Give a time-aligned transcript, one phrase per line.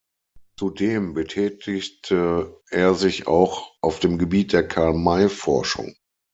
[0.57, 5.93] Zudem betätigte er sich auch auf dem Gebiet der Karl-May-Forschung.